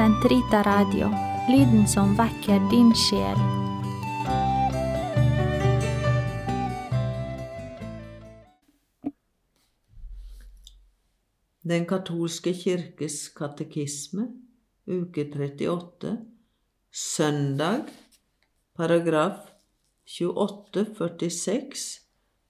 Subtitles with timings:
[0.00, 1.10] Sentrita Radio,
[1.52, 3.36] lyden som vekker din sjel.
[11.60, 14.24] Den katolske kirkes katekisme,
[14.88, 16.16] uke 38,
[16.88, 17.84] søndag,
[18.80, 19.52] paragraf
[20.08, 22.00] 2846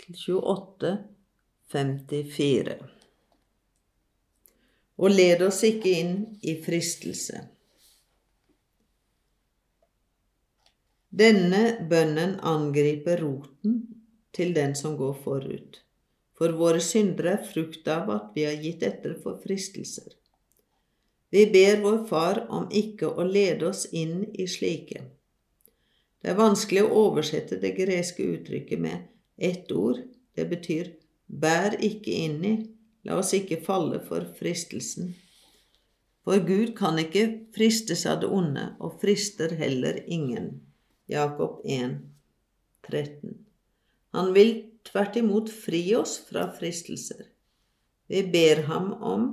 [0.00, 3.03] til 2854.
[4.98, 7.40] Og led oss ikke inn i fristelse.
[11.14, 13.80] Denne bønnen angriper roten
[14.34, 15.80] til den som går forut.
[16.34, 20.16] For våre syndere er frukt av at vi har gitt etter for fristelser.
[21.30, 25.04] Vi ber vår Far om ikke å lede oss inn i slike.
[26.22, 29.98] Det er vanskelig å oversette det greske uttrykket med ett ord.
[30.34, 30.92] Det betyr
[31.26, 32.54] bær ikke inn i,
[33.04, 35.14] la oss ikke falle for fristelsen.
[36.24, 40.62] For Gud kan ikke fristes av det onde, og frister heller ingen.
[41.10, 41.98] Jakob 1,
[42.88, 43.34] 13.
[44.16, 44.54] Han vil
[44.88, 47.26] tvert imot fri oss fra fristelser.
[48.08, 49.28] Vi ber ham om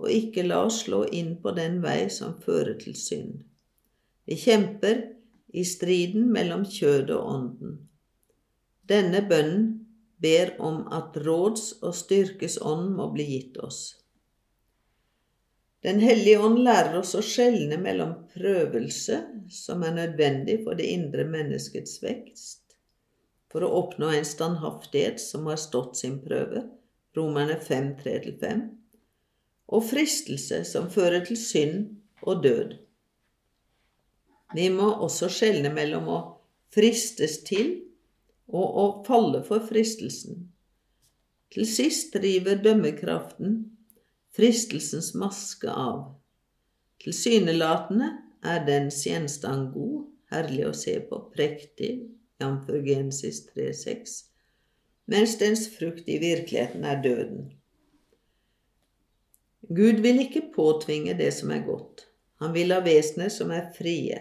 [0.00, 3.42] å ikke la oss slå inn på den vei som fører til synd.
[4.24, 5.02] Vi kjemper
[5.52, 7.76] i striden mellom kjødet og ånden.
[8.88, 9.79] Denne bønnen
[10.20, 13.80] ber om at råds og styrkes ånd må bli gitt oss.
[15.80, 21.24] Den hellige ånd lærer oss å skjelne mellom prøvelse, som er nødvendig for det indre
[21.24, 22.76] menneskets vekst,
[23.48, 26.66] for å oppnå en standhaftighet som har stått sin prøve,
[27.16, 28.60] Romerne 5, 3-5,
[29.72, 31.88] og fristelse som fører til synd
[32.28, 32.76] og død.
[34.54, 36.20] Vi må også skjelne mellom å
[36.74, 37.72] fristes til
[38.50, 40.46] og å falle for fristelsen.
[41.50, 43.60] Til sist driver dømmekraften
[44.36, 46.02] fristelsens maske av.
[47.02, 48.10] Tilsynelatende
[48.46, 51.92] er dens gjenstand god, herlig å se på, prektig,
[52.40, 52.68] jf.
[52.86, 54.12] Genesis 3,6,
[55.10, 57.48] mens dens frukt i virkeligheten er døden.
[59.70, 62.06] Gud vil ikke påtvinge det som er godt.
[62.40, 64.16] Han vil ha vesener som er frie.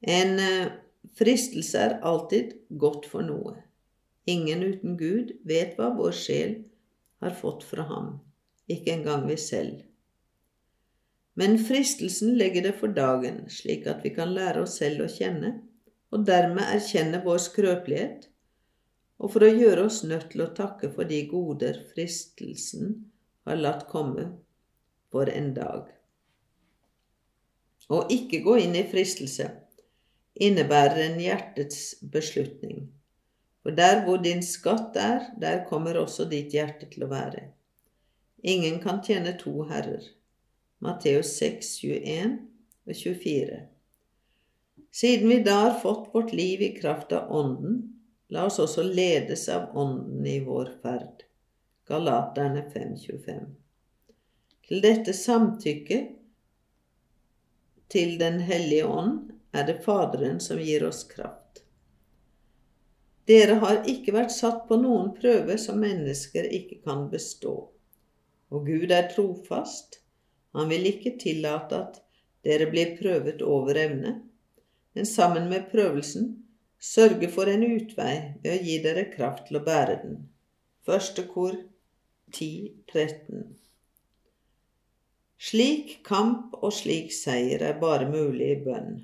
[0.00, 0.70] En eh,
[1.16, 3.56] fristelse er alltid godt for noe.
[4.30, 6.56] Ingen uten Gud vet hva vår sjel
[7.24, 8.10] har fått fra ham,
[8.70, 9.80] ikke engang vi selv.
[11.40, 15.54] Men fristelsen legger det for dagen, slik at vi kan lære oss selv å kjenne,
[16.10, 18.26] og dermed erkjenne vår skrøpelighet,
[19.20, 22.94] og for å gjøre oss nødt til å takke for de goder fristelsen
[23.48, 24.26] har latt komme
[25.12, 25.88] for en dag.
[27.90, 29.48] Å ikke gå inn i fristelse
[30.40, 32.88] innebærer en hjertets beslutning.
[33.62, 37.50] For der hvor din skatt er, der kommer også ditt hjerte til å være.
[38.40, 40.06] Ingen kan tjene to herrer.
[40.80, 42.38] Matteus 6, 21
[42.88, 43.58] og 24.
[44.90, 47.82] Siden vi da har fått vårt liv i kraft av Ånden,
[48.32, 51.26] la oss også ledes av Ånden i vår ferd.
[51.90, 53.44] Galaterne 5.25.
[54.70, 56.16] Til dette samtykket
[57.90, 61.62] til Den hellige ånd er det Faderen som gir oss kraft.
[63.30, 67.54] Dere har ikke vært satt på noen prøve som mennesker ikke kan bestå.
[68.50, 70.00] Og Gud er trofast.
[70.56, 72.00] Han vil ikke tillate at
[72.46, 74.16] dere blir prøvet over evne,
[74.96, 76.32] men sammen med prøvelsen
[76.80, 80.16] sørge for en utvei ved å gi dere kraft til å bære den.
[80.86, 81.54] Første kor
[82.32, 82.48] 10,
[82.90, 83.44] 13.
[85.40, 88.98] Slik kamp og slik seier er bare mulig i bønn.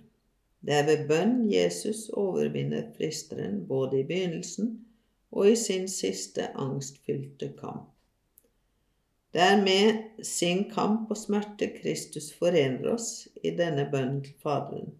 [0.66, 4.72] Det er ved bønn Jesus overvinner fristeren både i begynnelsen
[5.30, 7.92] og i sin siste angstfylte kamp.
[9.36, 14.94] Det er med sin kamp og smerte Kristus forener oss i denne bønnen til Faderen.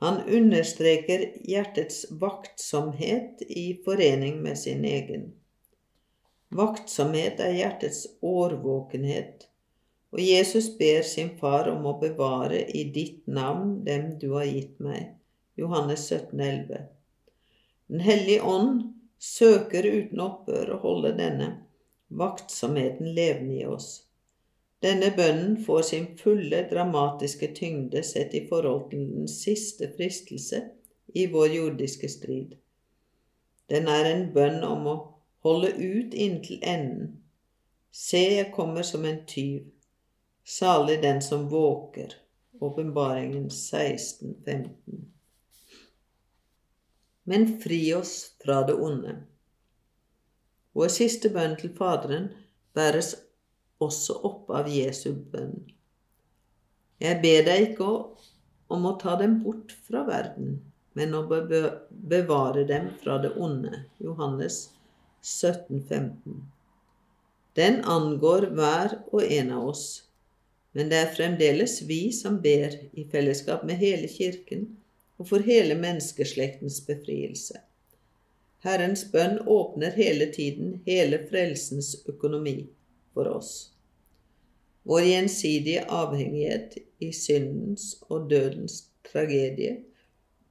[0.00, 5.26] Han understreker hjertets vaktsomhet i forening med sin egen.
[6.56, 9.49] Vaktsomhet er hjertets årvåkenhet
[10.10, 14.80] og Jesus ber sin far om å bevare i ditt navn dem du har gitt
[14.82, 15.14] meg.
[15.60, 16.86] Johannes 17, 11.
[17.90, 18.82] Den hellige ånd
[19.18, 21.50] søker uten opphør å holde denne
[22.08, 23.90] vaktsomheten levende i oss.
[24.82, 30.62] Denne bønnen får sin fulle dramatiske tyngde sett i forhold til den siste fristelse
[31.14, 32.54] i vår jordiske strid.
[33.70, 34.96] Den er en bønn om å
[35.44, 37.18] holde ut inntil enden.
[37.92, 39.68] Se, jeg kommer som en tyv.
[40.50, 42.14] Salig den som våker.
[42.60, 45.12] Åpenbaringen 16, 15.
[47.22, 49.14] Men fri oss fra det onde.
[50.74, 52.26] Vår siste bønn til Faderen
[52.74, 53.12] bæres
[53.78, 55.54] også opp av Jesu bønn.
[56.98, 57.92] Jeg ber deg ikke
[58.74, 60.58] om å ta dem bort fra verden,
[60.98, 63.84] men å bevare dem fra det onde.
[64.02, 64.64] Johannes
[65.22, 66.42] 17, 15.
[67.54, 69.88] Den angår hver og en av oss,
[70.72, 74.68] men det er fremdeles vi som ber i fellesskap med hele Kirken
[75.18, 77.58] og for hele menneskeslektens befrielse.
[78.64, 82.68] Herrens bønn åpner hele tiden hele frelsens økonomi
[83.14, 83.52] for oss.
[84.88, 89.78] Vår gjensidige avhengighet i syndens og dødens tragedie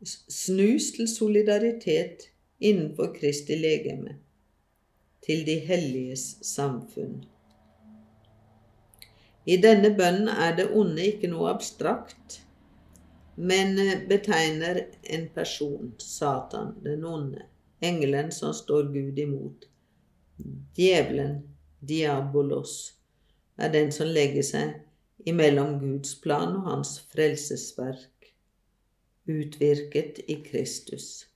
[0.06, 2.30] snus til solidaritet
[2.60, 4.16] innenfor Kristi legeme,
[5.26, 7.24] til de helliges samfunn.
[9.46, 12.42] I denne bønnen er det onde ikke noe abstrakt,
[13.40, 13.78] men
[14.10, 17.46] betegner en person, Satan, den onde,
[17.80, 19.70] engelen som står Gud imot,
[20.76, 21.40] djevelen,
[21.80, 22.76] diabolos
[23.60, 28.32] er den som legger seg imellom Guds plan og hans frelsesverk,
[29.30, 31.28] utvirket i Kristus.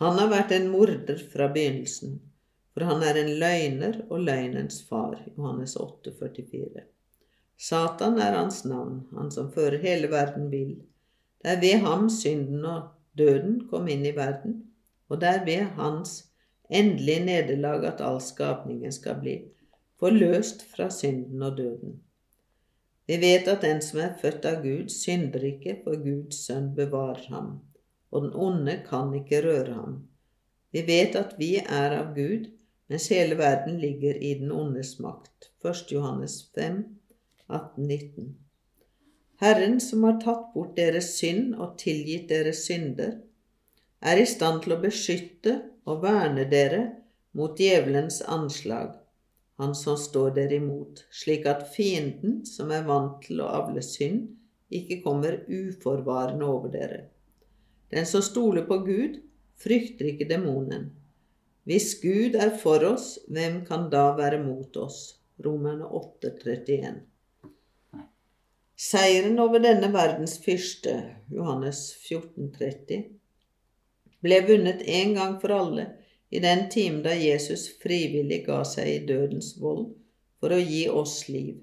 [0.00, 2.18] Han har vært en morder fra begynnelsen,
[2.74, 6.84] for han er en løgner og løgnens far, Johannes 8, 44.
[7.60, 10.76] Satan er hans navn, han som fører hele verden vill.
[11.42, 14.60] Det er ved ham synden og døden kom inn i verden,
[15.10, 16.14] og det er ved hans
[16.70, 19.34] endelige nederlag at all skapningen skal bli
[20.00, 21.98] forløst fra synden og døden.
[23.10, 27.26] Vi vet at den som er født av Gud, synder ikke, for Guds sønn bevarer
[27.32, 27.48] ham,
[28.14, 29.96] og den onde kan ikke røre ham.
[30.70, 32.46] Vi vet at vi er av Gud,
[32.90, 35.50] mens hele verden ligger i den ondes makt.
[35.64, 35.92] 1.
[35.94, 36.82] Johannes 5,
[37.48, 38.30] 18-19.
[39.40, 43.20] Herren, som har tatt bort deres synd og tilgitt deres synder,
[44.00, 46.82] er i stand til å beskytte og verne dere
[47.36, 48.98] mot djevelens anslag
[49.60, 54.30] han som står dere imot, slik at fienden, som er vant til å avle synd,
[54.72, 57.00] ikke kommer uforvarende over dere.
[57.92, 59.18] Den som stoler på Gud,
[59.60, 60.86] frykter ikke demonen.
[61.70, 65.20] Hvis Gud er for oss, hvem kan da være mot oss?
[65.38, 66.96] Romerne 8, 31.
[68.74, 70.96] Seieren over denne verdens fyrste,
[71.30, 73.04] Johannes 14, 30,
[74.18, 75.84] ble vunnet en gang for alle
[76.34, 79.92] i den time da Jesus frivillig ga seg i dødens vold
[80.42, 81.60] for å gi oss liv.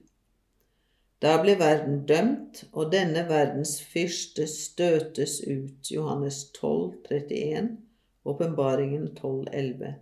[1.19, 5.91] Da ble verden dømt, og denne verdens fyrste støtes ut.
[5.91, 7.69] Johannes 12, 31,
[8.27, 9.93] Åpenbaringen 12,11.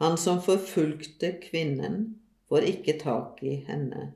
[0.00, 2.14] Han som forfulgte kvinnen,
[2.48, 4.12] får ikke tak i henne.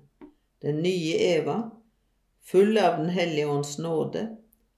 [0.63, 1.71] Den nye Eva,
[2.43, 4.25] full av Den hellige ånds nåde,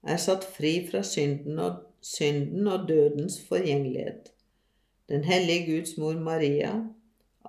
[0.02, 4.32] er satt fri fra synden og, synden og dødens forgjengelighet.
[5.08, 6.72] Den hellige Guds mor Maria,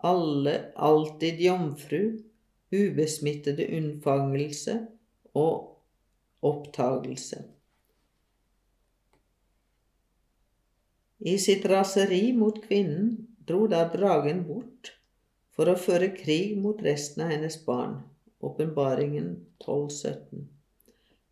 [0.03, 2.19] alle alltid jomfru,
[2.71, 4.79] ubesmittede unnfangelse
[5.33, 5.77] og
[6.41, 7.43] opptagelse.
[11.25, 13.15] I sitt raseri mot kvinnen
[13.49, 14.91] dro da dragen bort
[15.55, 18.03] for å føre krig mot resten av hennes barn.
[18.45, 19.31] Åpenbaringen
[19.63, 20.45] 1217.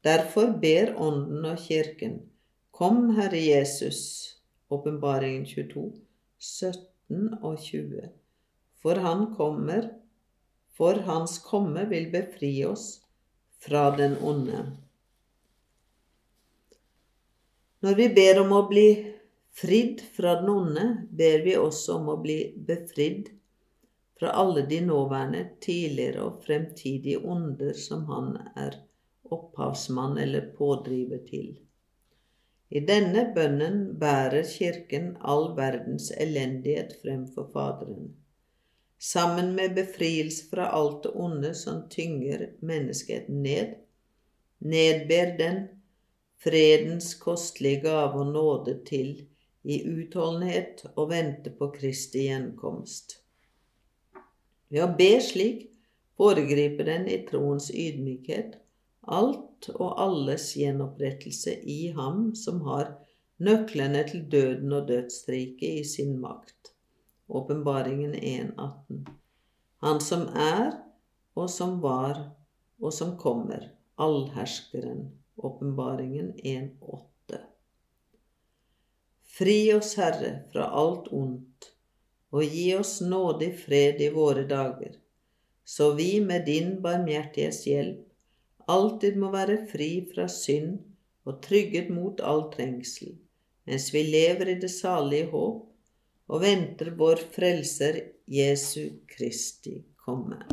[0.03, 2.23] Derfor ber Ånden og Kirken,
[2.73, 4.01] Kom, Herre Jesus,
[4.73, 5.85] Åpenbaringen 22,
[6.41, 8.09] 17 og 20.
[8.81, 9.91] For han kommer,
[10.73, 13.03] for hans komme vil befri oss
[13.61, 14.65] fra den onde.
[17.85, 18.87] Når vi ber om å bli
[19.53, 23.29] fridd fra den onde, ber vi også om å bli befridd
[24.19, 28.79] fra alle de nåværende, tidligere og fremtidige onder som han er
[29.33, 31.53] opphavsmann eller pådriver til.
[32.73, 38.13] I denne bønnen bærer Kirken all verdens elendighet frem for Faderen.
[38.97, 43.75] Sammen med befrielse fra alt det onde som tynger menneskeheten ned,
[44.63, 45.59] nedber den
[46.43, 49.25] fredens kostelige gave og nåde til
[49.63, 53.19] i utholdenhet og vente på Kristi gjenkomst.
[54.69, 55.69] Ved å be slik
[56.19, 58.59] foregriper den i troens ydmykhet
[59.03, 62.93] alt og alles gjenopprettelse i ham som har
[63.43, 66.71] nøklene til døden og dødsriket i sin makt.
[67.27, 69.03] Åpenbaringen 1.18.
[69.83, 70.77] Han som er,
[71.35, 72.19] og som var,
[72.79, 75.09] og som kommer, allherskeren.
[75.37, 77.12] Åpenbaringen 1.8.
[79.33, 81.71] Fri oss, Herre, fra alt ondt,
[82.33, 84.99] og gi oss nådig fred i våre dager,
[85.65, 90.77] så vi med din barmhjertighets hjelp alltid må være fri fra synd
[91.25, 93.15] og trygget mot all trengsel,
[93.65, 95.65] mens vi lever i det salige håp
[96.29, 97.99] og venter vår Frelser
[98.29, 100.43] Jesu Kristi komme.